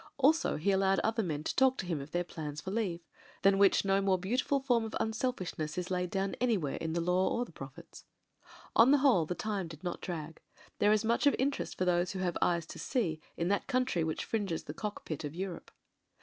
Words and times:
Also, 0.17 0.55
he 0.55 0.71
al 0.73 0.79
lowed 0.79 0.97
other 1.03 1.21
men 1.21 1.43
to 1.43 1.55
talk 1.55 1.77
to 1.77 1.85
him 1.85 2.01
of 2.01 2.09
their 2.09 2.23
plans 2.23 2.59
for 2.59 2.71
leave: 2.71 3.01
than 3.43 3.59
which 3.59 3.85
no 3.85 4.01
more 4.01 4.17
beautiful 4.17 4.59
form 4.59 4.83
of 4.83 4.95
unselfishness 4.99 5.77
is 5.77 5.91
laid 5.91 6.09
down 6.09 6.33
an3rwhere 6.41 6.79
in 6.79 6.93
the 6.93 7.01
Law 7.01 7.29
or 7.29 7.45
the 7.45 7.51
Prophets. 7.51 8.05
On 8.75 8.89
the 8.89 8.97
whole 8.97 9.27
the 9.27 9.35
time 9.35 9.67
did 9.67 9.83
not 9.83 10.01
drag. 10.01 10.41
There 10.79 10.91
is 10.91 11.05
much 11.05 11.27
of 11.27 11.35
interest 11.37 11.77
for 11.77 11.85
those 11.85 12.13
who 12.13 12.19
have 12.21 12.35
eyes 12.41 12.65
to 12.65 12.79
see 12.79 13.21
in 13.37 13.49
that 13.49 13.67
coun 13.67 13.85
try 13.85 14.01
which 14.01 14.25
fringes 14.25 14.63
the 14.63 14.73
Cock 14.73 15.05
Pit 15.05 15.23
of 15.23 15.35
Europe. 15.35 15.69